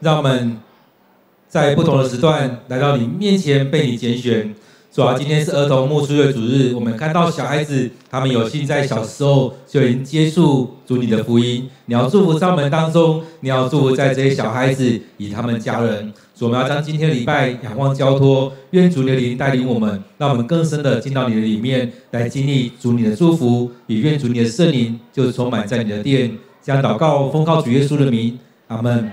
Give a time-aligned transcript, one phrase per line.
[0.00, 0.58] 让我们
[1.48, 4.54] 在不同的时段来到你面前，被你拣选。
[4.90, 11.68] 主啊，今天是儿童牧师会主日，我们看到小孩子，他们有幸在小时候就已经接触主你的福音。
[11.86, 16.12] 你要祝福在我们当中，你要祝福在这些小孩子以他们家人。
[16.34, 26.36] 主，我们要将今天礼拜仰望交托，愿主的灵带领我们，让我们更深的进到你的里面来经历主你的祝福，也愿主你的圣灵就充满在你的殿。
[26.62, 28.38] 将祷告奉靠主耶稣的名，
[28.68, 29.12] 阿门。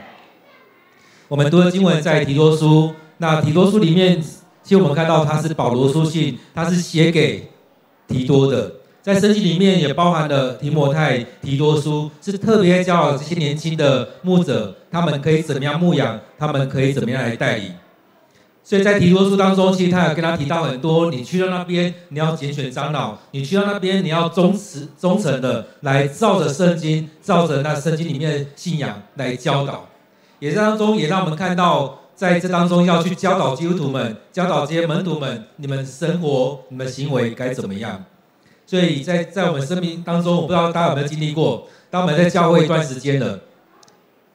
[1.28, 4.21] 我们读的经文在提多书，那提多书里面。
[4.21, 7.48] 其实我们看到，他是保罗书信，他是写给
[8.07, 17.73] 提多的，在圣经里面也包含了提摩太、提多书，是特别教导这些年轻的牧者，他们可以怎么样牧养，他们可以怎么样来带领。
[18.64, 29.87] 所以在提多书当中，其实他有跟他提到很多，你去到那边，你要拣选长老，你去到那边，你要忠实忠诚的来照着圣经，照着那圣经里面的信仰来教导。
[30.39, 32.00] 也在当中也让我们看到。
[32.16, 38.06] 在这当中要去教导基督徒们，教导这些门徒们，你们生活、你们行为该怎么样？
[38.66, 43.42] 所以在在我们生命当中，我不知道大家有没有经历过，当我们在教会一段时间了，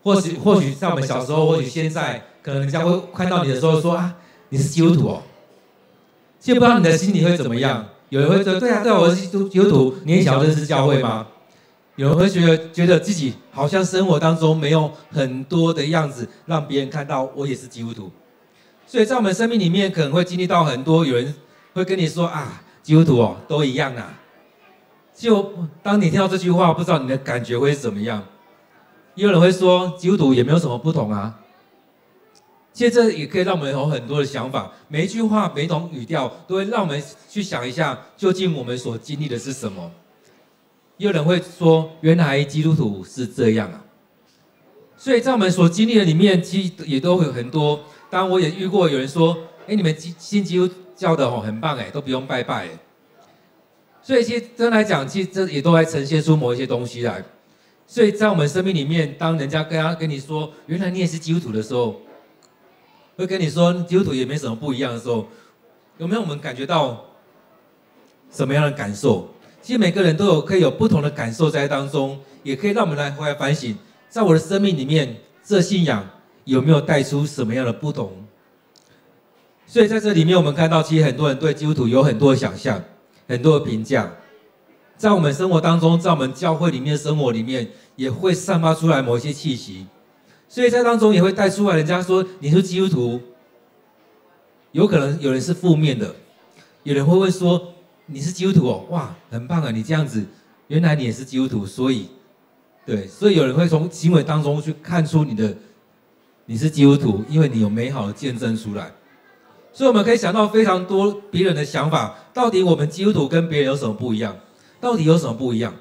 [0.03, 4.15] 或许或许在我们小时候，或许现在，可能人家会看到你的时候说啊，
[4.51, 5.23] 你是基督徒哦，
[6.39, 7.87] 其实不知道你的心里会怎么样。
[8.11, 11.27] 有人会说，对啊，对啊，我是基督基督徒，你也想要认识教会吗？
[12.01, 18.11] 有人会觉得觉得自己好像生活当中没有很多的样子，让别人看到我也是基督徒。
[18.87, 21.35] 所以在我们生命里面可能会经历到很多，有人
[21.75, 24.19] 会跟你说啊，基督徒哦都一样啊。
[25.15, 28.25] 就当你听到这句话，不知道你的感觉会是怎么样？
[29.15, 31.39] 也有人会说，基督徒也没有什么不同啊。
[32.73, 39.91] 其实这也可以让我们有很多的想法，每一句话、每一种语调，都会让我们去想一下，究竟我们所经历的是什么。
[41.01, 43.83] 有人会说，原来基督徒是这样啊，
[44.99, 47.81] 所以在我们所经历的里面，其实也都会有很多。
[48.11, 49.35] 当，我也遇过有人说，
[49.67, 52.69] 哎，你们新基督教的哦，很棒哎，都不用拜拜。
[54.03, 57.25] 所以其实真来讲，其实这也都来呈现出某一些东西来。
[57.87, 61.99] 所以在我们生命里面，当人家跟他跟你说，原来你也是基督徒的时候，
[63.17, 65.27] 会跟你说基督徒也没什么不一样的时候，
[65.97, 67.07] 有没有我们感觉到
[68.31, 69.27] 什么样的感受？
[69.63, 73.77] 其实每个人都有可以有不同的感受在当中，也可以让我们来回来反省，
[74.09, 76.09] 在我的生命里面，这信仰
[76.45, 78.25] 有没有带出什么样的不同？
[79.67, 82.83] 所以在这里面，我们看到其实很多人对基督徒有很多的想象，
[83.29, 84.11] 很多的评价，
[84.97, 89.87] 在我们生活当中，在我们教会里面生活里面，也会散发出来某些气息，
[90.49, 93.21] 所以在当中也会带出来，人家说你是基督徒，
[94.73, 96.15] 有可能有人是负面的，
[96.83, 97.75] 有人会问说。
[98.13, 99.71] 你是基督徒哦，哇，很棒啊！
[99.71, 100.27] 你这样子，
[100.67, 102.09] 原来你也是基督徒，所以，
[102.85, 105.57] 对，所以有人会从行为当中去看出你的
[106.47, 108.93] 你是基督徒，因为你有美好的见证出来。
[109.73, 114.37] 所以我们可以想到非常多别人的想法，到底我们基督徒跟别人有什么不一样？
[114.81, 115.73] 到底有什么不一样？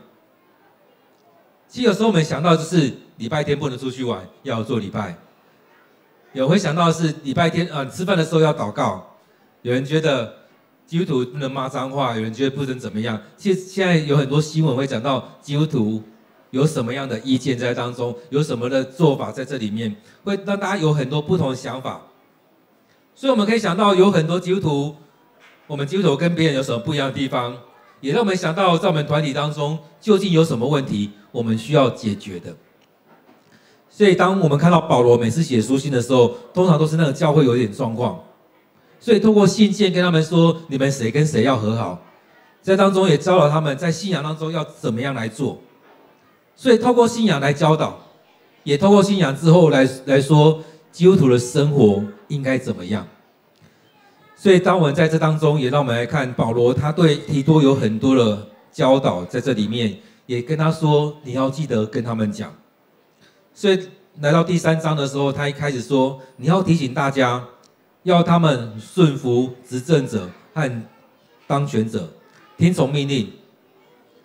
[1.67, 5.15] 其实有时候我们想到就是礼拜天不能出去玩，要做礼拜；
[6.33, 9.01] 有会想到是礼拜天啊，呃，吃饭的时候要祷告；
[9.63, 10.38] 有人觉得。
[10.89, 13.21] 基督徒不能骂脏话，有人觉得不能怎么样。
[13.37, 16.01] 其实现在有很多新闻会讲到基督徒
[16.49, 22.01] 有什么样的意见在当中，有什么的做法在这里面，会让大家有很多不同的想法。
[23.13, 24.95] 所以我们可以想到有很多基督徒，
[25.67, 27.55] 我们基督徒跟别人有什么不一样的地方，
[28.01, 32.55] 也让我们想到在我们团体当中究竟有什么问题，我们需要解决的。
[33.91, 38.19] 所以当我们看到保罗每次写书信的时候，通常都是那个教会有点状况。
[39.01, 41.97] 所以，透过信件跟他们说，你们谁跟谁要和好，
[42.61, 45.57] 在当中也教导他们在信仰当中要怎么样来做。
[46.53, 47.97] 所以，透过信仰来教导，
[48.63, 50.61] 也透过信仰之后来来说，
[50.91, 53.07] 基督徒的生活应该怎么样。
[54.35, 62.53] 所以，当我们在这当中，也让我们来看保罗，他对提多有很多的教导在这里面，也跟他说，你要记得跟他们讲。
[63.53, 63.79] 所以，
[64.19, 67.41] 来到第三章的时候，他一开始说，你要提醒大家。
[68.03, 70.83] 要他们顺服执政者和
[71.45, 72.09] 当权者，
[72.57, 73.31] 听从命令，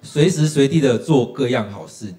[0.03, 2.15] 随时随地的做各样好事。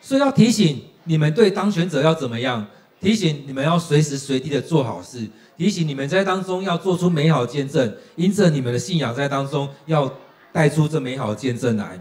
[0.00, 2.66] 所以要提醒你们对当权者要怎么样？
[3.00, 5.28] 提醒你们要随时随地的做好事。
[5.56, 10.12] 提醒你们在当中要做出美好见证，因着你们的信仰在当中要
[10.52, 12.00] 带出这美好见证来。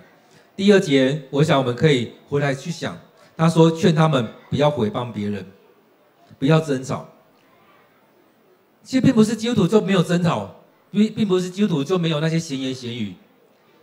[0.55, 2.97] 第二节，我想我们可以回来去想，
[3.35, 5.45] 他说劝他们不要毁谤别人，
[6.39, 7.07] 不要争吵。
[8.83, 10.55] 其实并不是基督徒就没有争吵，
[10.91, 13.13] 并并不是基督徒就没有那些闲言闲语。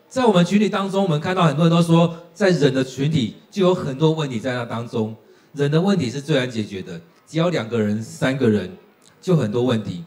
[0.09, 5.15] 在我们群体当中，我们看到很多人都说，在人的群体就有很多问题在那当中。
[5.53, 8.71] 人的问题是最难解决的，只要两个人、三个人，
[9.21, 10.05] 就很多问题。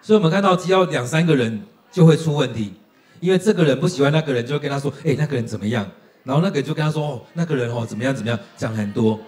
[0.00, 2.72] 所以我们看到，只要两三个人就会出问题，
[3.20, 5.88] 因为这个人不喜欢那个人，就会跟他说：“哎，那个人怎么样？”
[6.24, 9.18] 然后那个人就跟他说：“哦，那个人哦怎么样怎么样，讲很多。”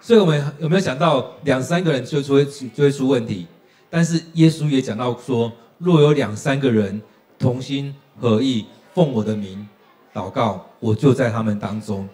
[0.00, 2.44] 所以我们有没有想到，两三个人就会
[2.74, 3.46] 就会出问题？
[3.88, 7.00] 但是耶稣也讲到说：“若有两三个人
[7.38, 8.64] 同心合意，
[8.94, 9.68] 奉我的名
[10.14, 12.08] 祷告，我就在他们当中。”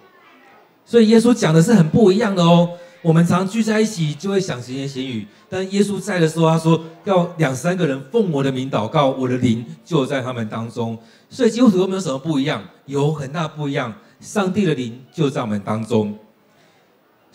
[0.84, 2.68] 所以耶稣讲的是很不一样的哦。
[3.02, 5.26] 我们常聚在一起，就会想闲言闲语。
[5.48, 10.98] 但耶稣在的时候，他说要两三个人奉我的名祷告，我的灵就在他们当中。
[11.30, 12.64] 所以基督徒有没有什么不一样？
[12.86, 13.94] 有很大不一样。
[14.18, 16.18] 上帝的灵就在我们当中。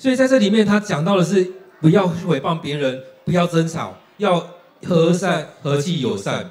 [0.01, 4.47] 所以在这里面，他讲到的是不要诽谤别人，不要争吵，要
[4.83, 6.49] 和善、和气、友善。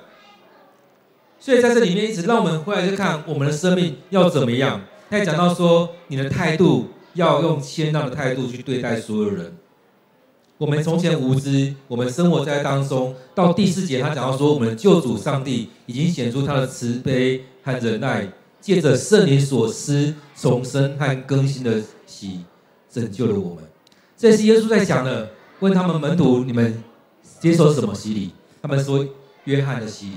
[1.41, 4.81] 所以在这里面，一直让我们回来去看我们的生命要怎么样。
[5.11, 6.91] 他也讲到说，你的态度。
[7.14, 9.52] 要用谦让的态度去对待所有人。
[10.58, 13.12] 我们从前无知，我们生活在当中。
[13.35, 18.29] 到第四节，他讲到说，我们救主上帝已经显出他的慈悲和忍耐，
[18.61, 22.44] 借着圣灵所施重生和更新的洗，
[22.91, 23.65] 拯救了我们。
[24.17, 25.31] 这是耶稣在讲的。
[25.61, 26.83] 问他们门徒：你们
[27.39, 28.31] 接受什么洗礼？
[28.63, 29.07] 他们说：
[29.45, 30.15] 约翰的洗礼。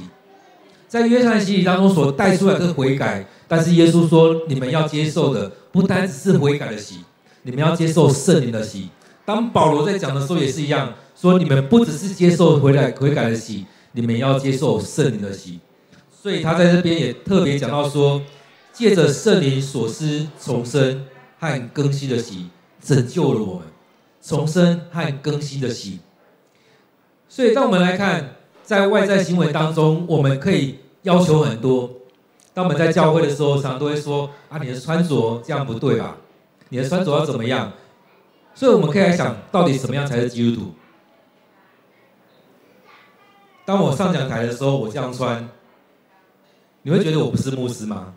[0.87, 5.51] 在约翰的洗礼当中所带出来的悔改，但是耶稣说，你们要接受的。
[5.73, 6.99] 不单只是悔改的洗，
[7.41, 8.89] 你们要接受圣灵的洗。
[9.25, 15.59] 当保罗在讲的时候也是一样，说你们不只是接受悔改悔改的洗，你们要接受圣灵的洗。
[16.11, 18.21] 所以他在这边也特别讲到说，
[18.71, 21.05] 借着圣灵所施重生
[21.39, 22.45] 和更新的洗，
[22.83, 23.63] 拯救了我们。
[24.21, 25.99] 重生和更新的洗。
[27.27, 31.89] 所以当我们来看，在外在行为当中，我们可以要求很多。
[32.53, 36.15] 当我们在教会的时候，常常都会说：“啊，你的穿着这样不对吧？
[36.69, 37.73] 你的穿着要怎么样？”
[38.55, 40.71] 所以我们可以来想，到底什么样才是基督徒？
[43.65, 45.49] 当我上讲台的时候，我这样穿，
[46.83, 48.13] 你会觉得我不是牧师吗？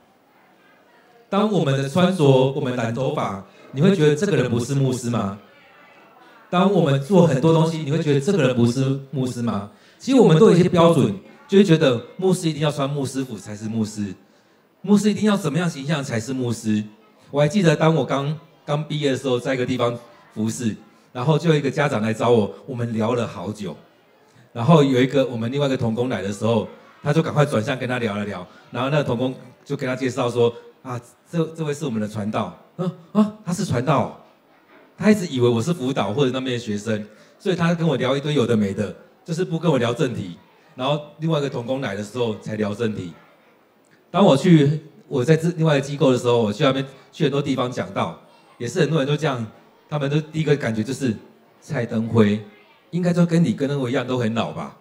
[1.29, 3.45] 当我们的穿着，我们染头发，
[3.77, 5.39] 你会觉得这个人不是牧师吗？
[6.49, 9.71] 当我们做很多东西，你会觉得这个人不是牧师吗？
[9.99, 11.15] 其实我们都有一些标准，
[11.47, 14.15] 就会觉得牧师一定要穿牧师服才是牧师。
[14.81, 16.83] 牧师一定要怎么样形象才是牧师？
[17.31, 19.95] 我还记得，当我刚刚毕业的时候，在一个地方
[20.33, 20.75] 服侍，
[21.13, 23.77] 然后就有一个家长来找我，我们聊了好久。
[24.55, 26.67] 然后有一个我们另外一个同工来的时候，
[27.03, 28.47] 他就赶快转向跟他聊了聊。
[28.71, 29.35] 然后那个同工
[29.65, 30.99] 就跟他介绍说：“啊，
[31.31, 32.57] 这这位是我们的传道。
[32.77, 34.23] 啊啊，他是传道。
[34.99, 37.05] 他一直以为我是辅导或者那边的学生，
[37.39, 38.95] 所以他跟我聊一堆有的没的，
[39.25, 40.39] 就是不跟我聊正题。
[40.75, 43.13] 然后另外一个同工来的时候才聊正题。”
[44.11, 48.19] 当我去我在这另外一个机构的时候，我去那边去很多地方讲道，
[48.57, 49.47] 也是很多人都这样，
[49.91, 51.15] 他们都第一个感觉就是
[51.61, 52.43] 蔡登辉，
[52.91, 54.77] 应该就跟你跟我一样都很老吧？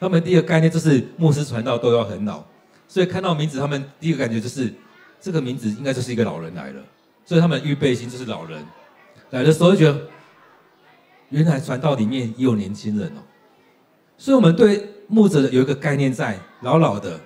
[0.00, 2.42] 他们第一个概念就是牧师传道都要很老，
[2.88, 4.72] 所以看到名字，他们第一个感觉就是
[5.20, 6.82] 这个名字应该就是一个老人来了，
[7.32, 8.62] 所以他们预备心就是老人
[9.30, 9.98] 来的时候就觉得，
[11.30, 13.24] 原来传道里面也有年轻人哦，
[14.18, 17.18] 所以我们对牧者有一个概念在，老老的。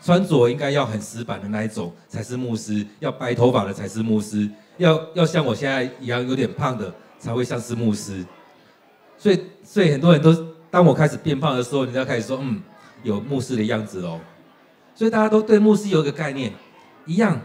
[0.00, 8.24] 穿着应该要很死板的那一种才是牧师，要白头发的才是牧师，要要像我现在一样有点胖的才会像是牧师。
[9.16, 10.32] 所以，所以很多人都
[10.70, 12.62] 当我开始变胖的时候，人家开始说，嗯，
[13.02, 14.20] 有牧师的样子哦。
[14.94, 16.52] 所以大家都对牧师有一个概念，
[17.04, 17.40] 一样。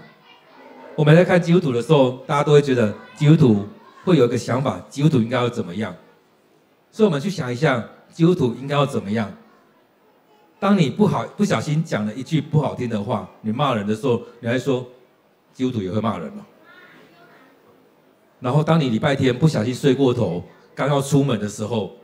[0.95, 3.65] 我们在看基督徒的时候，大家都会觉得基督徒
[4.03, 5.95] 会有一个想法，基督徒应该要怎么样？
[6.91, 9.31] 所以我们去想一下，基督徒应该要怎么样？
[10.59, 14.85] 当你不好不小心讲了一句不好听的话，你骂人的时候，你还说
[15.51, 16.45] 基督徒也会骂人吗？
[18.39, 20.43] 然后当你礼拜天不小心睡过头，
[20.75, 21.95] 刚要出门的时候，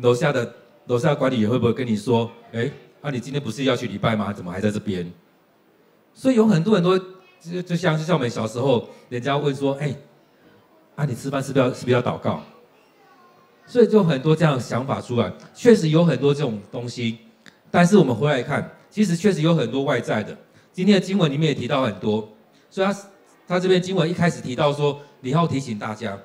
[0.00, 0.54] 楼下的
[0.86, 2.70] 楼下的管理员会不会跟你说：“哎，
[3.02, 4.32] 啊，你今天不是要去礼拜吗？
[4.32, 5.12] 怎么还在这边？”
[6.14, 6.96] 所以有很多人都
[7.52, 9.94] 就就像就像我们小时候，人家问说：“哎，
[10.96, 12.40] 啊，你吃饭是不是要是不是要祷告？”
[13.66, 17.18] 所以就很多这样的想法出来，确实有很多这种东西。
[17.70, 20.36] 但是我们回来看，其实确实有很多外在的。
[20.72, 22.28] 今天的经文里面也提到很多，
[22.70, 22.96] 所以他
[23.46, 26.18] 他这边经文一开始提到说，你要提醒大家，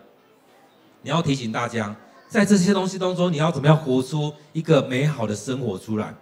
[1.02, 1.96] 你要提醒大家，
[2.28, 6.14] 在这些东西当中，你要怎么样活出一个美好的生活出来。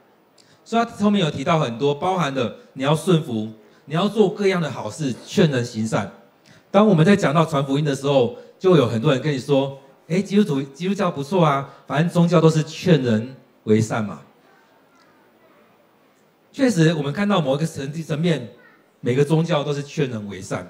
[0.64, 3.52] 所以他后面有提到很多，包含了你要顺服，
[3.90, 6.12] 你要做各样的好事，劝人行善。
[6.70, 14.20] 当我们在讲到传福音的时候，就有很多人跟你说，诶，基督徒基督教不错啊，反正宗教都是劝人为善嘛。
[16.52, 18.50] 确实，我们看到某一个层级层面，
[19.00, 20.70] 每个宗教都是劝人为善，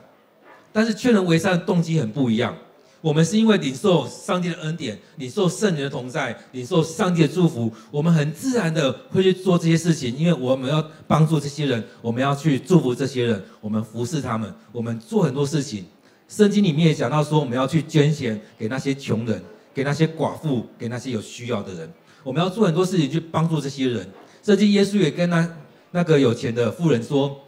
[0.72, 2.56] 但是劝人为善的动机很不一样。
[3.00, 15.86] 我们是因为领受上帝的恩典，领受圣灵的同在，领受上帝的祝福，我们很自然的会去做这些事情，因为我们要帮助这些人，我们要去祝福这些人，我们服侍他们，我们做很多事情。
[16.28, 19.42] 圣经里面也讲到说，我们要去捐钱给那些穷人，
[19.74, 21.90] 给那些寡妇，给那些有需要的人，
[22.24, 24.06] 我们要做很多事情去帮助这些人。
[24.44, 25.58] 圣经耶稣也跟那
[25.92, 27.40] 那个有钱的富人说，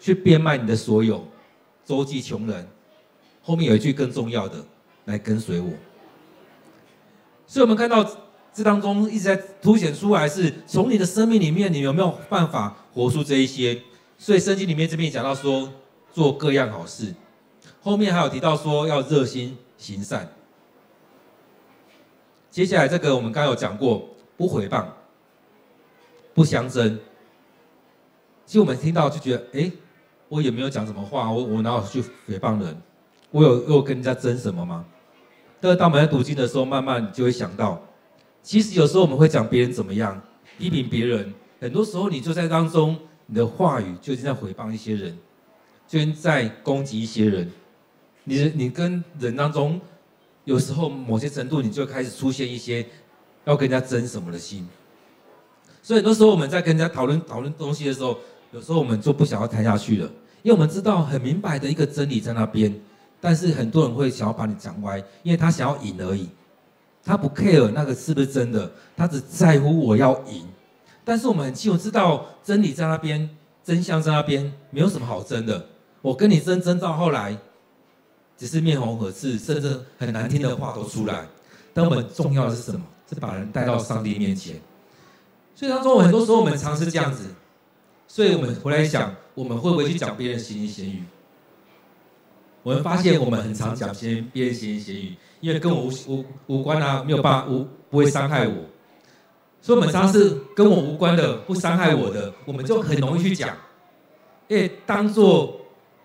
[0.00, 1.24] 去变卖你的所有，
[1.86, 2.66] 周济穷人。
[3.40, 4.56] 后面有一句更重要的。
[5.04, 5.70] 来跟随我，
[7.46, 8.04] 所以我们看到
[8.54, 13.82] 这当中一直在凸显出来，是从你的生命里面，你有没有办法活出这一些？
[14.18, 15.72] 所以圣经里面这边讲到说，
[16.12, 17.14] 做各样好事，
[17.82, 20.32] 后面还有提到说要热心行善。
[22.50, 24.84] 接下来这个我们刚有讲过，不毁谤，
[26.34, 27.00] 不相争。
[28.44, 29.72] 其实我们听到就觉得，哎，
[30.28, 32.80] 我也没有讲什么话，我我哪有去诽谤人？
[33.32, 34.84] 我有又跟人家争什么吗？
[35.60, 37.80] 但是当我们在读经的时候，慢慢就会想到，
[38.42, 40.20] 其实有时候我们会讲别人怎么样，
[40.58, 45.16] 批评别人，很多时候你就在当中，你的话语就已经在诽谤一些人，
[45.88, 47.50] 就在攻击一些人。
[48.24, 49.80] 你你跟人当中，
[50.44, 52.84] 有时候某些程度，你就开始出现一些
[53.44, 54.68] 要跟人家争什么的心。
[55.80, 58.18] 所以很多时候我们在跟人家讨论讨论东西的时候，
[58.52, 60.06] 有时候我们就不想要谈下去了，
[60.42, 62.74] 因为我们知道很明白的一个真理在那边。
[63.24, 66.28] 但是很多人会想要把你讲歪，因为他想要赢而已，
[67.04, 70.44] 他不 care 那个是不是真的，他只在乎我要赢。
[71.04, 73.30] 但是我们很清楚知道真理在那边，
[73.62, 75.64] 真相在那边，没有什么好争的。
[76.00, 77.38] 我跟你争争到后来，
[78.36, 81.24] 只是面红耳赤，甚至很难听的话都出来。
[81.72, 82.84] 但我们重要的是什么？
[83.08, 84.56] 是把人带到上帝面前。
[85.54, 87.26] 所以当中很多时候我们常是这样子，
[88.08, 91.04] 所以我们回来想，我们会不会去讲别人闲言闲语？
[92.62, 98.54] 我们发现，我们很常讲些别人闲闲语，因为跟我无无无关啊，没有办法无不会伤害我，
[99.60, 103.56] 所以我们常是跟我无关的、不伤害我的，我们就很容易去讲，
[104.46, 105.60] 因为当做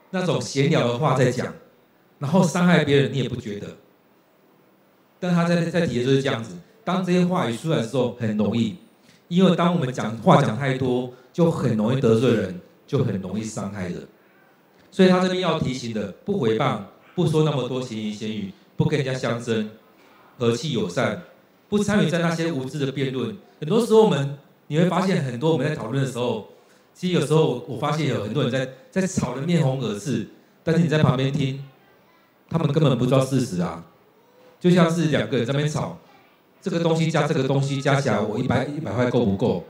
[0.09, 1.53] 那种闲聊的话在讲，
[2.17, 3.67] 然后伤害别人你也不觉得，
[5.19, 8.75] 但他在在底下就是这样子，当这些话语出来的时候很容易，
[9.27, 14.07] 因为当我们讲话讲太多，就很容易得罪人，就很容易伤害人。
[14.91, 16.79] 所以他这边要提醒的，不回谤，
[17.15, 19.69] 不说那么多闲言闲语，不跟人家相争，
[20.37, 21.21] 和气友善，
[21.69, 23.35] 不参与在那些无知的辩论。
[23.59, 26.47] 很多时候我们你会发现，很多我们在讨论的时候，
[26.93, 30.27] 其实有时候我发现有很多人在在吵得面红耳赤，
[30.63, 31.63] 但是你在旁边听，
[32.49, 33.83] 他们根本不知道事实啊。
[34.59, 35.97] 就像是两个人在那边吵，
[36.61, 39.63] 这个东西加这个东西加起来，我一百一百块够不够？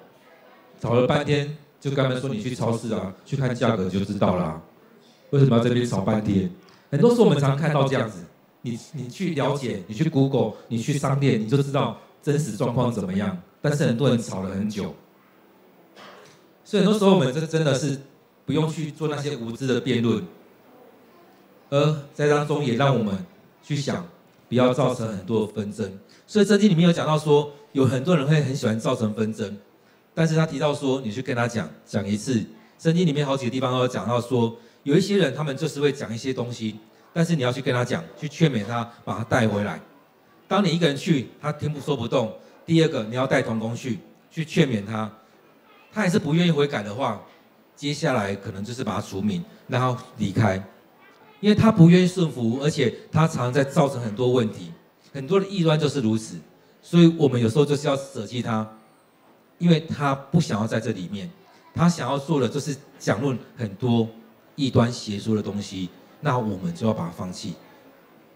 [0.80, 4.62] 吵了半天，就跟他们说你去超市啊，去看价格就知道了。
[5.32, 6.50] 为什么要在这边吵半天？
[6.90, 8.20] 很多时候我们常看到这样子，
[8.62, 13.38] 你你去了解，你去 Google，你去商店，你就知道真实状况怎么样。
[13.62, 14.96] 但是很多人吵了很久，
[16.64, 18.00] 所以很多时候我们这真的是
[18.46, 20.24] 不用去做那些无知的辩论，
[21.70, 23.14] 而在当中也让我们
[23.62, 24.08] 去想，
[24.48, 26.00] 不要造成很多纷争。
[26.26, 29.58] 所以圣经里面有讲到说，有很多人会很喜欢造成纷争，
[30.14, 32.46] 但是他提到说，你去跟他讲讲一次，
[32.80, 34.56] 圣经里面好几个地方都有讲到说。
[34.88, 36.80] 有一些人，他们就是会讲一些东西，
[37.12, 39.78] 但是你要去跟他讲，去劝勉他，把他带回来。
[40.48, 42.34] 当你一个人去，他听不说不动。
[42.66, 44.00] 第二个，你要带同工去，
[44.32, 45.12] 去劝勉他，
[45.92, 47.22] 他还是不愿意悔改的话，
[47.76, 50.56] 接下来可能就是把他除名，然后离开，
[51.42, 54.72] 因为他不愿意顺服，而且他常常在造成很多问题，
[55.12, 56.38] 很多的异端就是如此。
[56.82, 58.66] 所以我们有时候就是要舍弃他，
[59.58, 61.30] 因为他不想要在这里面，
[61.76, 64.08] 他想要做的就是讲论很多。
[64.58, 65.88] 异端邪说的东西，
[66.20, 67.54] 那我们就要把它放弃。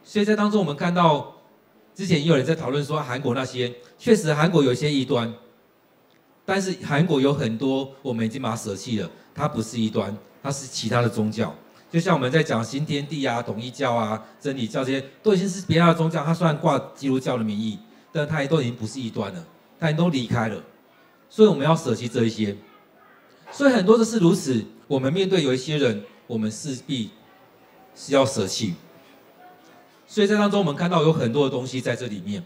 [0.03, 1.35] 所以在当中，我们看到
[1.95, 5.33] 之前也有人在讨论说，韩国那些确实韩国有一些异端，
[6.45, 11.53] 但是韩国有很多我们已经把它舍弃了，它不是异端，它是其他的宗教。
[11.91, 16.23] 就像我们在讲新天地啊、统一教啊、真理教这些，都已经是别的宗教。
[16.23, 17.79] 它虽然挂基督教的名义，
[18.11, 19.43] 但它也都已经不是异端了，
[19.79, 20.63] 它也都离开了。
[21.29, 22.55] 所以我们要舍弃这一些。
[23.51, 24.63] 所以很多的是如此。
[24.87, 26.03] 我们面对有一些人。
[26.31, 27.09] 我们势必
[27.93, 28.75] 是要舍弃，
[30.07, 32.41] 所以在当中我们看到有很多的东西在这里面，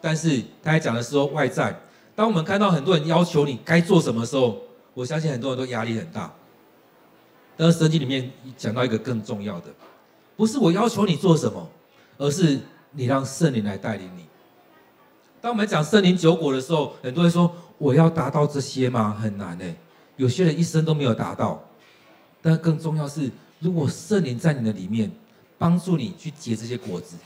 [0.00, 1.78] 但是他还讲的是说外在。
[2.16, 4.56] 当我们看到很多人要求你该做什么时候，
[4.94, 6.32] 我相信很多人都压力很大。
[7.54, 9.66] 但是圣经里面讲到一个更重要的，
[10.34, 11.68] 不是我要求你做什么，
[12.16, 12.60] 而是
[12.92, 14.24] 你让圣灵来带领你。
[15.42, 19.14] 当我们讲圣灵九果的时候，很多人说我要达到这些吗？
[19.20, 19.76] 很难诶，
[20.16, 21.62] 有些人一生都没有达到。
[22.42, 23.30] 但更重要是，
[23.60, 25.10] 如果圣灵在你的里面，
[25.56, 27.16] 帮助你去结这些果子，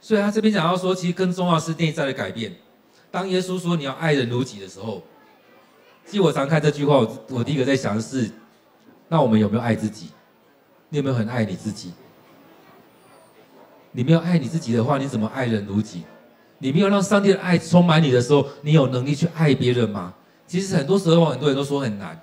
[0.00, 2.54] 所以他这边讲到说，其实更重要是内在的改变。
[3.10, 5.02] 当耶稣说你要爱人如己的时候，
[6.06, 8.30] 其实我常看这句话，我我第一个在想的是，
[9.08, 10.10] 那我们有没有爱自己？
[10.88, 11.92] 你有没有很爱你自己？
[13.90, 16.04] 你没有爱你自己的话，你怎么爱人如己？
[16.58, 20.14] 你没有让上帝的爱充满你的时候，你有能力去爱别人吗？
[20.46, 22.20] 其实很多时候，很多人都说很难。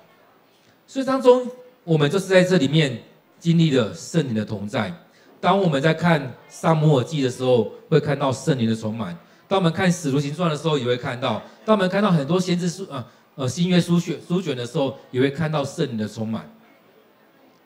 [0.88, 1.46] 所以当中，
[1.84, 2.98] 我们就是在这里面
[3.38, 4.90] 经历了圣灵的同在。
[5.38, 9.14] 当我们在看撒母耳记的时候，会看到圣灵的充满；
[9.46, 16.50] 当我们看使徒行传的时候，也会看到；当我们看到很多先知书啊呃新约书卷书卷的时候，也会看到圣灵的充满。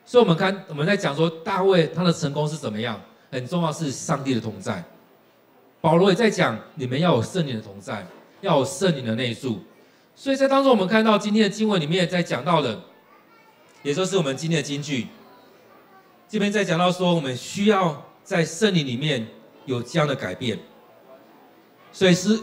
[0.05, 2.99] 所以，我们看我们在讲说大卫他的成功是怎么样，
[3.31, 4.83] 很重要是上帝的同在。
[5.79, 8.05] 保罗也在讲，你们要有圣灵的同在，
[8.41, 9.59] 要有圣灵的内住。
[10.13, 12.79] 所以在当中，我们看到今天的经文里面在讲到了，
[13.83, 15.07] 也就是我们今天的金句。
[16.29, 19.27] 这边在讲到说，我们需要在圣灵里面
[19.65, 20.57] 有这样的改变，
[21.91, 22.39] 所以是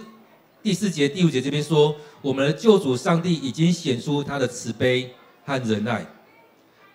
[0.62, 5.12] 第四节、第五节这边说，我们的救主上帝已经显出他的慈悲
[5.44, 6.06] 和仁爱，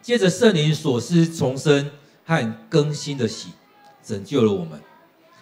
[0.02, 1.92] 借着圣灵所施重生
[2.24, 3.50] 和更新的喜，
[4.02, 4.80] 拯救了我们。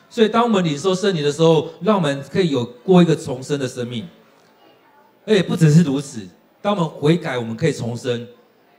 [0.10, 4.08] 所以，当我们领受圣灵的时候，让我们可以有过一个重生的生命，
[5.26, 6.28] 而且不只是如此，
[6.62, 8.28] 当我们悔改，我们可以重生。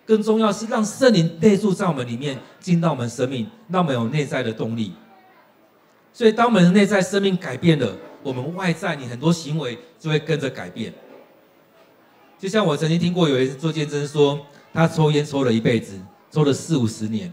[0.06, 4.92] 更重要是让圣灵内住在我们里面，进到我们生命，让我们有内在的动力。
[6.12, 10.92] 所以，当我们的内在生命改变了，我们外在你很多行为就会跟着改变。
[12.38, 14.38] 就像我曾经听过有一次做见证说，
[14.72, 15.98] 他抽烟抽了一辈子，
[16.30, 17.32] 抽了四五十年。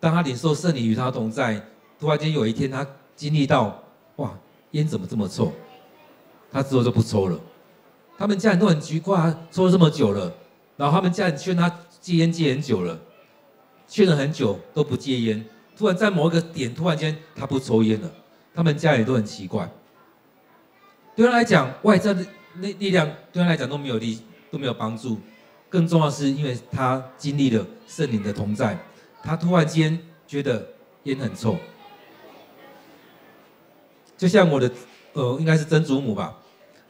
[0.00, 1.62] 当他领受圣灵与他同在，
[1.98, 3.82] 突然间有一天他经历到，
[4.16, 4.32] 哇，
[4.70, 5.52] 烟怎么这么臭？
[6.50, 7.38] 他之后就不抽了。
[8.18, 10.32] 他们家人都很奇怪，抽了这么久了。
[10.80, 11.68] 然后他们家人劝他
[12.00, 12.98] 戒烟，戒很久了，
[13.86, 15.44] 劝了很久都不戒烟。
[15.76, 18.10] 突然在某一个点，突然间他不抽烟了。
[18.54, 19.70] 他们家人都很奇怪。
[21.14, 25.20] 对他来讲，外在的力力量对他来讲都没有力，都没有帮助。
[25.68, 28.78] 更重要的是，因为他经历了圣灵的同在，
[29.22, 30.66] 他突然间觉得
[31.02, 31.58] 烟很臭。
[34.16, 34.72] 就像我的
[35.12, 36.38] 呃，应该是曾祖母吧，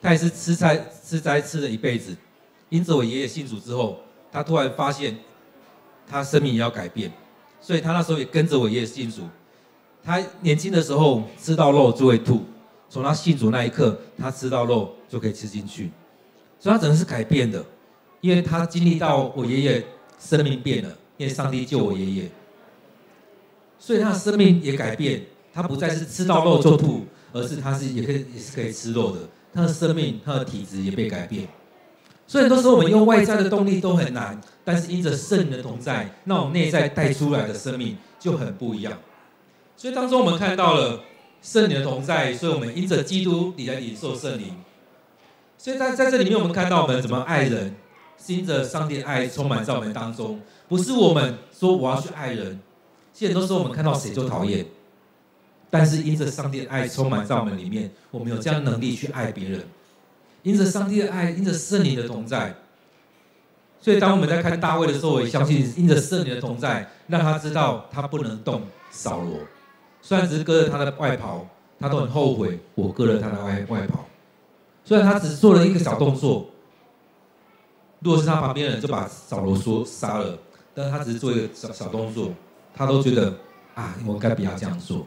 [0.00, 2.16] 她也是吃斋吃斋吃了一辈子。
[2.70, 3.98] 因着我爷爷信主之后，
[4.32, 5.16] 他突然发现，
[6.08, 7.12] 他生命也要改变，
[7.60, 9.22] 所以他那时候也跟着我爷爷信主。
[10.02, 12.42] 他年轻的时候吃到肉就会吐，
[12.88, 15.90] 从他信主那一刻，他吃到肉就可以吃进去，
[16.58, 17.62] 所以他整个是改变的，
[18.22, 19.84] 因为他经历到我爷爷
[20.18, 22.30] 生命变了，因为上帝救我爷爷，
[23.78, 29.20] 所以他的生命也改变，他不再是吃到肉就吐，而是他是也可以也是可以吃肉的，
[29.52, 31.46] 他的生命他的体质也被改变。
[32.30, 38.96] 所以很多时候我们用外在的动力都很难，但是因着圣灵的同在，那我们内在带出来的生命就很不一样。
[39.76, 41.00] 所以当中我们看到了
[41.42, 44.54] 圣灵的同在，所以我们因着基督你来领受圣灵。
[45.58, 47.74] 所以在在这里面我们看到我们怎么爱人，
[48.24, 52.60] 是因着上帝的爱充满在我们当中，不是我们说我要去爱人。
[53.12, 54.64] 其实很多时候我们看到谁就讨厌，
[55.68, 59.64] 但是因着上帝的爱充满在我们里面，我们有这样能力去爱别人。
[60.42, 62.54] 因着上帝的爱，因着圣灵的同在，
[63.80, 69.38] 所以当我们在看大卫的时候，我也相信因着圣灵的同在，让他知道他不能动扫罗。
[70.00, 71.46] 虽然只是割了他的外袍，
[71.78, 74.06] 他都很后悔，我割了他的外外袍。
[74.82, 76.48] 虽然他只是做了一个小动作，
[77.98, 80.38] 如果是他旁边的人就把扫罗说杀了，
[80.74, 82.32] 但他只是做一个小小动作，
[82.74, 83.34] 他都觉得
[83.74, 85.06] 啊，我该不要这样做。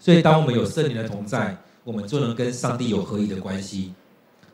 [0.00, 1.56] 所以当我们有圣灵的同在。
[1.84, 3.92] 我们就能跟上帝有合一的关系。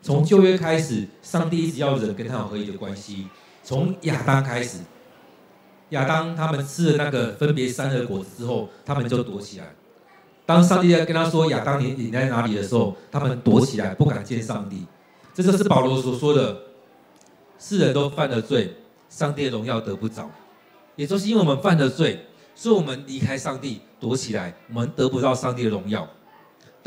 [0.01, 3.27] 从旧约开始，上帝一直要人跟他有合一的关系。
[3.63, 4.79] 从亚当开始，
[5.89, 9.65] 亚当他们吃了那个分别善恶果子之后，他们就躲起来。
[10.45, 14.85] 当上帝在跟他说亚当你你在哪里的时候，他们躲起来不敢见上帝。
[15.33, 16.57] 这就是保罗所说的：
[17.59, 18.73] 世人都犯了罪，
[19.09, 20.29] 上帝的荣耀得不着。
[20.95, 26.07] 也就是因为我们犯了罪，所以我们离开上帝躲起来，我们得不到上帝的荣耀。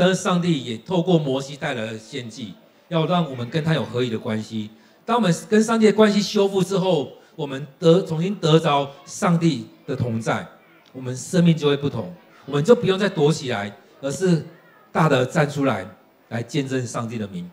[0.02, 2.54] 但是上帝也透过摩西带来了献祭，
[2.88, 4.68] 要让我们跟他有合一的关系。
[5.04, 10.44] 当我们跟上帝的关系修复之后，我们得重新得着上帝的同在，
[10.92, 12.12] 我们生命就会不同。
[12.46, 14.44] 我们就不用再躲起来，而是
[14.90, 15.86] 大的站出来，
[16.30, 17.48] 来见证上帝的名。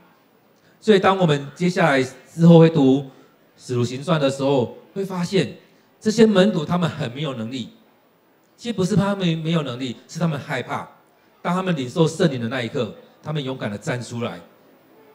[0.82, 3.06] 所以，当我们接下来之后会读
[3.56, 5.56] 使徒行传的时候，会发现
[6.02, 7.70] 这些门徒他们很没有能力。
[8.58, 10.90] 其实不是他们没有能力，是他们害怕。
[11.42, 14.40] 当他们领受圣灵的那一刻，他们勇敢的站出来，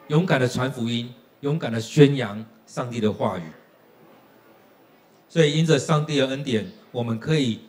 [0.09, 3.43] 勇敢的传福音，勇敢的宣扬上帝的话语。
[5.29, 7.61] 所以，因着上帝的恩典，我们可以，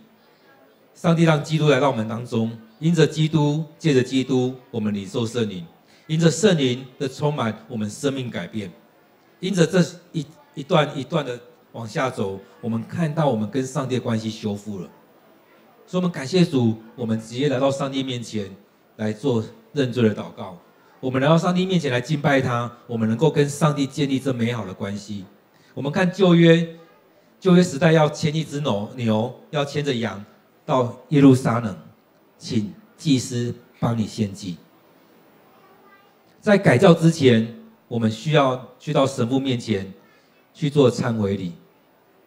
[0.93, 5.63] 上帝让基督来到我们当中，因着基督，借着基督，我们领受圣灵；
[6.07, 8.71] 因着圣灵的充满，我们生命改变。
[9.39, 11.39] 因着这一一段一段的
[11.71, 14.89] 往下走，我们看到我们跟上帝的关系修复了。
[15.87, 18.49] 所以，我们感谢主，我们直接来到上帝面前
[18.97, 19.43] 来做
[19.73, 20.57] 认罪的祷告。
[20.99, 25.25] 我们来到上帝面前来敬拜他，我们能够跟上帝建立这美好的关系。
[25.73, 26.75] 我们看旧约，
[27.39, 30.23] 旧约时代要牵一只牛，牛要牵着羊
[30.65, 31.77] 到耶路撒冷。
[32.37, 34.57] 请祭司帮你献祭。
[36.41, 37.55] 在改教之前，
[37.87, 39.91] 我们需要去到神父面前
[40.53, 41.53] 去做忏悔礼，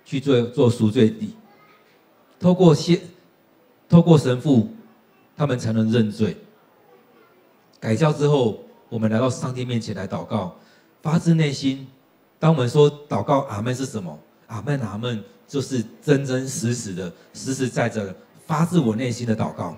[0.05, 1.35] 去做做赎罪礼。
[2.40, 2.99] 透过献，
[3.88, 4.68] 透过神父，
[5.37, 6.37] 他们才能认罪。
[7.81, 10.57] 改教之后，我们来到上帝面前来祷告，
[11.03, 11.87] 发自内心。
[12.38, 14.18] 当我们说祷告阿门是什么？
[14.48, 18.14] 阿门阿门，就是真真实实的、实实在在的
[18.46, 19.77] 发自我内心的祷告。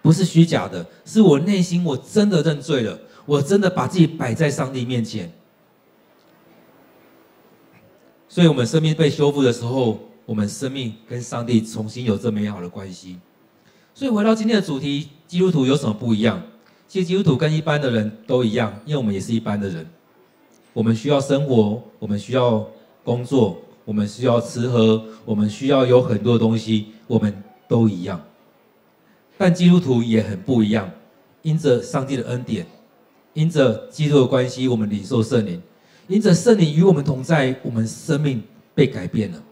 [0.00, 5.32] 不是虚假的，是我内心我真的认罪了，我真的把自己摆在上帝面前。
[8.28, 13.18] 所以，我们生命被修复的时候，我们生命跟上帝重新有这美好的关系。
[13.94, 16.42] 所以，回到今天的主题，基督徒有什么不一样？
[16.88, 19.86] 其实，基督徒跟一般的人都一样，因为我们也是一般的人。
[20.72, 22.66] 我们需要生活，我们需要
[23.04, 28.20] 工作，我们需要吃喝，我们需要有很多东西，我们都一样。
[29.36, 30.90] 但基督徒也很不一样，
[31.42, 32.66] 因着上帝的恩典，
[33.34, 35.60] 因着基督的关系，我们领受圣灵，
[36.08, 38.42] 因着圣灵与我们同在，我们生命
[38.74, 39.42] 被改变了。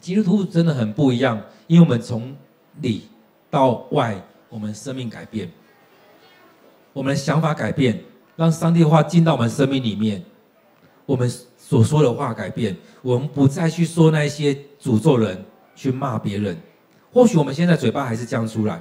[0.00, 2.34] 基督徒真的很不一样，因为我们从
[2.80, 3.02] 里
[3.50, 5.50] 到外，我们生命改变，
[6.92, 8.00] 我们的想法改变，
[8.36, 10.24] 让上帝的话进到我们生命里面，
[11.04, 16.56] 我们所说的话改变，我们不再去说那些诅咒人，去骂别人。
[17.12, 18.80] 或许我们现在嘴巴还是这样出来。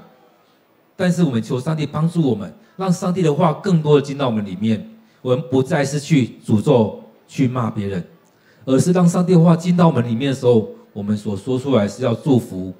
[0.96, 4.90] 但是我们求上帝帮助我们，让上帝的话更多的进到我们里面。
[5.22, 8.08] 我们不再是去诅咒、去骂别人，
[8.64, 12.72] 而是让上帝的话进到我们里面的时候，我们所说出来是要祝福，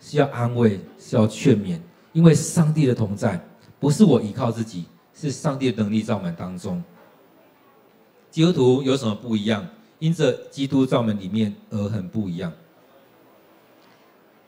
[0.00, 1.78] 是要安慰，是要劝勉。
[2.12, 3.38] 因为上帝的同在，
[3.78, 6.82] 不是我依靠自己，是上帝的能力在我们当中。
[8.30, 9.66] 基督徒有什么不一样？
[9.98, 12.52] 因着基督在我们里面而很不一样。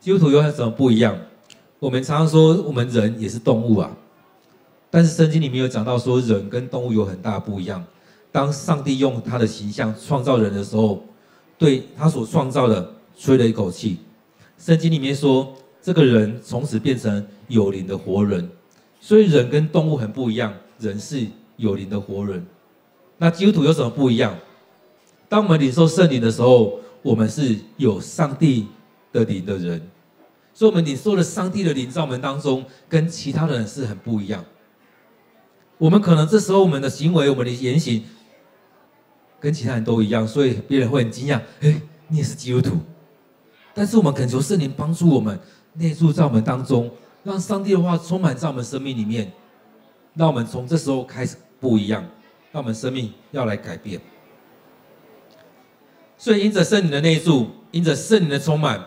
[0.00, 1.18] 基督徒有什么不一样？
[1.78, 3.96] 我们常常说，我们人也是动物啊，
[4.90, 7.84] 但是圣经里面有讲到说，人跟动物有很大不一样。
[8.32, 11.02] 当上帝用他的形象创造人的时候，
[11.56, 13.98] 对他所创造的吹了一口气。
[14.58, 18.50] 圣经里面说，这个人从此变成有灵的活人。
[19.00, 21.24] 所以人跟动物很不一样，人是
[21.56, 22.44] 有灵的活人。
[23.16, 24.36] 那基督徒有什么不一样？
[25.28, 28.66] 当我们领受圣灵的时候，我们是有上帝
[29.12, 29.80] 的灵的人。
[30.52, 34.44] 所以，我们领受了上帝的灵在我们当中，跟其他的人是很不一样。
[35.78, 38.02] 我们可能这时候我们的行为、我们的言行，
[39.38, 42.78] 跟其他人都一样，所以别人会很惊讶：“哎，你也是基督徒。”
[43.78, 45.38] 但是我们恳求圣灵帮助我们
[45.74, 46.90] 内住在我们当中，
[47.22, 49.30] 让上帝的话充满在我们生命里面，
[50.14, 52.02] 让我们从这时候开始不一样，
[52.50, 54.00] 让我们生命要来改变。
[56.16, 58.84] 所以，因着圣灵的内住，因着圣灵的充满。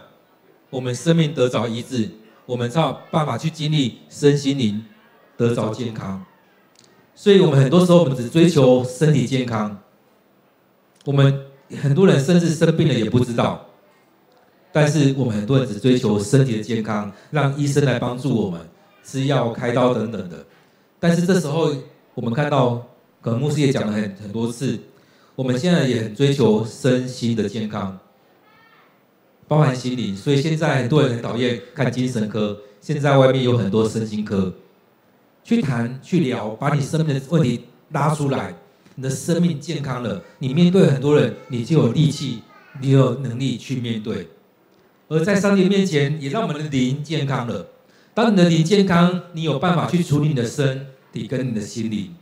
[0.70, 2.10] 我们生命得着医治，
[2.46, 4.84] 我们才有办法去经历身心灵
[5.38, 6.26] 得着健康。
[7.16, 9.80] 所以，我们很多时候我们只追求身体健康。
[11.06, 11.46] 我们
[11.82, 13.66] 很多人甚至生病了也不知道，
[14.72, 18.62] 但是我们很多人只追求身体的健康，让医生来帮助我们
[19.04, 20.46] 吃药、开刀等等的。
[21.00, 21.74] 但是这时候，
[22.14, 22.88] 我们看到，
[23.22, 24.80] 可能牧师也讲了很很多次，
[25.36, 28.00] 我们现在也很追求身心的健康。
[29.48, 32.58] 包含心灵，所以现在很多人很讨厌看精神科。
[32.80, 34.54] 现在外面有很多身心科，
[35.44, 38.56] 去谈去聊，把你生命的问题拉出来。
[38.96, 42.42] 你的生命健康了，你面对很多人，你就有力气，
[42.82, 44.28] 你有能力去面对。
[45.12, 47.68] 而在上帝面前，也让我们的灵健康了。
[48.14, 52.16] 当你的灵健康，你有办法去处理你的身体跟你的心灵。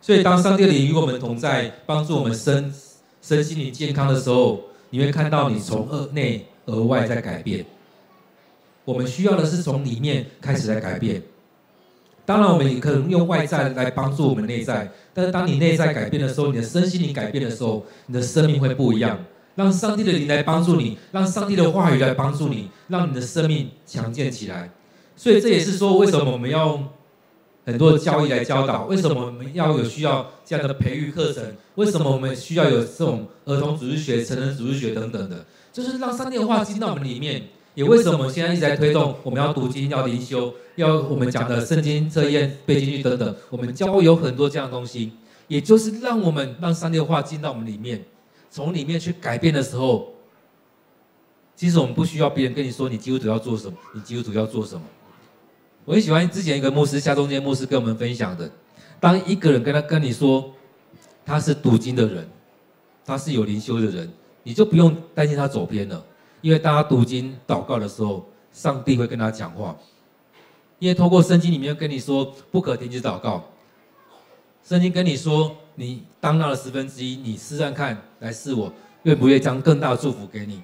[0.00, 2.72] 所以，当上帝的灵与我们同在，帮助我们身
[3.20, 4.62] 身心灵健康的时候。
[4.90, 7.62] 你会看到你从二内而外在改变。
[8.86, 11.22] 我们需要的是从里面开始来改变。
[12.24, 14.90] 当然，我们也可能用外在来帮助我们内在。
[15.12, 19.22] 但是，当你内在改变的时候，你的身心灵改变的时候，你的生命会不一样。
[19.58, 24.70] 让上帝的灵来帮助你，让上帝的话语来帮助你，让你的生命强健起来。
[25.16, 26.80] 所以，这也是说，为什么我们要
[27.66, 31.42] 很多的教义来教导，为什么我们要有需要这样的培育课程？
[31.74, 35.44] 为什么我们需要有这种儿童主日学、成人主日学等等的？
[35.72, 37.42] 就是让上帝的话进到我们里面，
[37.74, 45.10] 也为什么我们现在一直在推动，我们要读经、要灵修、要我们讲的圣经测验、背经句等等，我们教会有很多这样的东西，
[45.48, 48.04] 也就是让我们让上帝的话进到我们里面，
[48.50, 50.12] 从里面去改变的时候，
[51.54, 54.82] 其实我们不需要别人跟你说你基督徒要做什么，你基督徒要做什么。
[55.84, 58.50] 我很喜欢之前一个牧师夏中间牧师跟我们分享的，
[59.00, 60.52] 当一个人跟他跟你说
[61.24, 62.28] 他是读经的人，
[63.04, 64.10] 他是有灵修的人，
[64.42, 66.04] 你就不用担心他走偏了。
[66.40, 69.76] 因为当他读经祷告的时候，上帝会跟他讲话。
[70.78, 73.44] 因为透过圣经里面跟你说不可停止祷告，
[74.62, 78.72] 圣经跟你说你当纳了十分之一，你试试看来试我，
[79.04, 80.60] 愿不愿意将更大的祝福给你？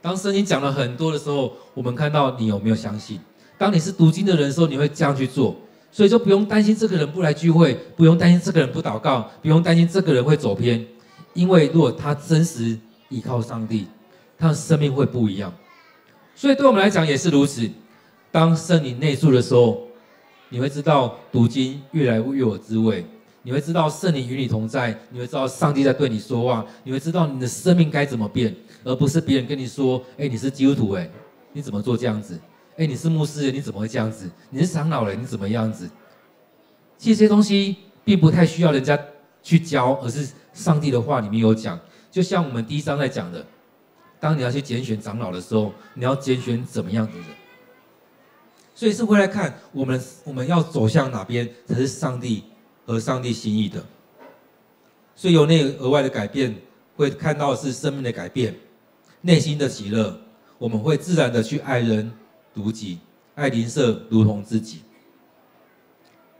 [0.00, 3.20] 当圣经讲了很多的时候，我们看到你有没有相信？
[3.56, 5.54] 当你是读经的人的时候，你会这样去做，
[5.92, 10.84] 所以就不用担心这个人不来聚会，不用担心这个人不祷告，不用担心这个人会走偏，
[11.34, 12.76] 因为如果他真实
[13.10, 13.86] 依靠上帝。
[14.36, 15.54] 他的生命会不一样，
[16.34, 17.70] 所以对我们来讲也是如此。
[18.32, 19.86] 当圣灵内住的时候，
[20.48, 23.06] 你会知道读经越来越有滋味，
[23.42, 31.10] 你会知道圣灵与你同在，你会知道上帝在对你说话，你会知道你的生命该怎么变，而不是别人跟你说：“哎，你是基督徒，哎，
[31.52, 32.38] 你怎么做这样子？
[32.76, 34.30] 哎，你是牧师，你怎么会这样子？
[34.50, 35.90] 你是长老人，你怎么样子？”
[36.98, 38.98] 其实这些东西并不太需要人家
[39.42, 41.78] 去教，而是上帝的话里面有讲。
[42.10, 43.44] 就像我们第一章在讲的。
[44.20, 47.24] 当你要去拣选长老的时候，你要拣选怎么样的人？
[48.72, 52.44] 所以是回来看我们我们要走向哪边才是上帝
[52.84, 53.84] 和上帝心意的。
[55.14, 56.54] 所以有那个额外的改变，
[56.96, 58.54] 会看到是生命的改变，
[59.20, 60.18] 内心的喜乐，
[60.58, 62.12] 我们会自然的去爱人
[62.54, 62.98] 如己，
[63.34, 64.80] 爱邻舍如同自己，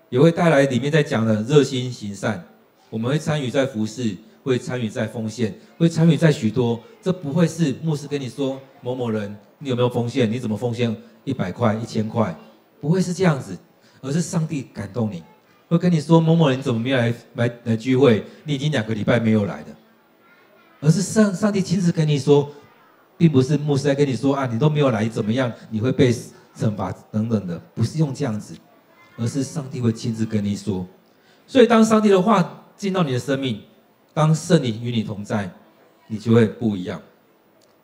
[0.08, 2.44] 也会带来里面在讲的热心行善，
[2.90, 4.16] 我们会参与在服侍。
[4.44, 10.28] 会参与在奉献，会参与在许多，这不会是牧师跟你说某某人，你有没有奉献？
[10.28, 12.36] 你怎么奉献一百块、一千块？
[12.80, 13.56] 不会是这样子，
[14.00, 15.22] 而是上帝感动你，
[15.72, 18.24] 会跟你说某某人怎么没有来来来聚会？
[18.44, 19.74] 你已经两个礼拜没有来的，
[20.80, 22.50] 而是上上帝亲自跟你说，
[23.16, 25.52] 并不是牧师在跟你说啊，你都没有来怎么样？
[25.70, 26.12] 你会被
[26.56, 28.54] 惩罚等等的，不是用这样子，
[29.16, 30.86] 而是上帝会亲自跟你说。
[31.46, 33.60] 所以当上帝的话进到你的生命。
[34.14, 35.50] 当圣灵与你同在，
[36.06, 37.00] 你就会不一样。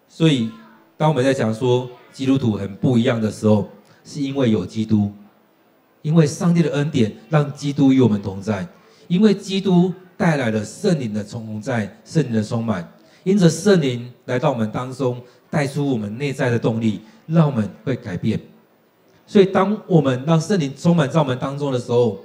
[0.07, 0.51] 所以，
[0.95, 3.67] 当我们在讲说基督徒很不一样的时候，
[4.05, 5.11] 是因为有基督，
[6.03, 8.67] 因为上帝的恩典让基督与我们同在，
[9.07, 12.93] 因为基督带来了圣灵的同在，圣灵的充满，
[13.25, 18.41] 因着圣灵来到我们当中，带出我们内在的动力，让我们会改变。
[19.27, 22.19] 所以，当我们让圣灵充满在我们当中的时候，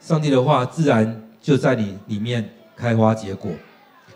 [0.00, 1.20] 上帝的话自然。
[1.44, 3.50] 就在你里面开花结果。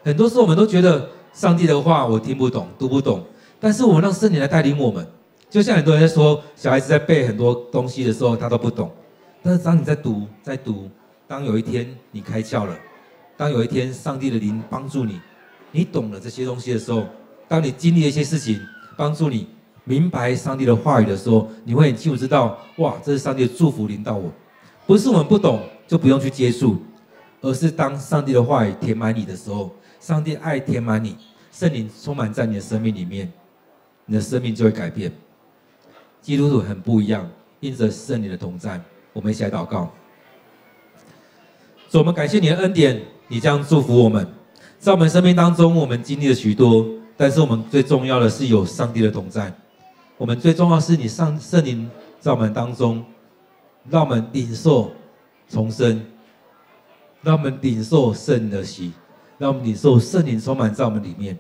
[0.03, 3.23] 很多时候我们都觉得上帝的话我听不懂、读不懂，
[3.61, 5.07] 但是我们让圣灵来带领我们。
[5.51, 8.91] 就像很多人在说，小孩子在背很多东西的时候他都不懂，
[9.43, 10.91] 但是当你在读、在读，
[11.27, 12.77] 当有一天你开窍了，
[13.37, 15.21] 当有一天上帝的灵帮助你，
[15.73, 17.07] 你懂了这些东西的时候，
[17.49, 18.61] 当你经历了一些事情
[18.97, 19.49] 帮助你
[19.85, 24.31] 明白上帝的话语的时候，你会很清楚知道，哇，这是上帝的祝福临到我，
[24.87, 26.77] 不是我们不懂就不用去接触。
[27.41, 31.17] 而是当上帝的话语填满你的时候，上帝爱填满你，
[31.53, 33.33] 圣灵充满在你的生命里面，
[34.07, 35.13] 你的生命就会改变。
[36.29, 37.27] 基督徒很不一样，
[37.59, 38.79] 因着圣灵的同在，
[39.15, 39.91] 我们一起来祷告。
[41.89, 44.29] 主，我们感谢你的恩典，你这样祝福我们，
[44.79, 46.87] 在我们生命当中，我们经历了许多，
[47.17, 49.51] 但是我们最重要的是有上帝的同在。
[50.19, 53.03] 我们最重要是你上圣灵在我们当中，
[53.89, 54.93] 让我们领受
[55.49, 55.99] 重生。
[57.23, 58.93] 让我们领受圣灵的喜，
[59.39, 61.39] 让我们领受圣灵充满在我们里面，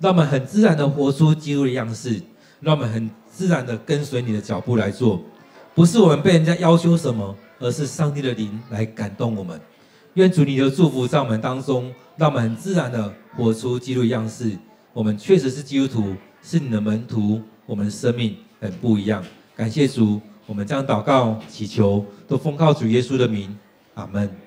[0.00, 2.20] 让我们很自然的活出基督的样式，
[2.58, 5.20] 让我们很自然的跟随你的脚步来做，
[5.74, 9.60] 不是我们被人家要求什么，而是上帝的灵来感动我们。
[10.14, 14.56] 愿主你的祝福在我们当中，让我们很自然的活出基督样式。
[14.94, 19.22] 我们确实是基督徒，是你的门徒，我们的生命很不一样。
[19.54, 23.54] 感谢主，我们将祷告祈求都奉靠主耶稣的名，
[23.96, 24.45] 阿门。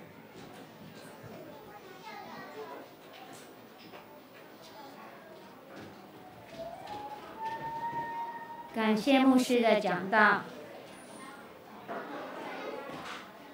[8.90, 10.42] 感谢牧师的讲道。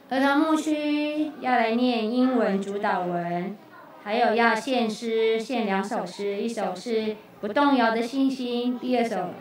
[0.07, 3.57] 儿童牧区要来念英文主导文，
[4.01, 9.31] 还有要献诗，献两首诗，一首是不动摇的信心，第二首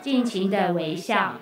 [0.00, 1.34] 尽情的微笑。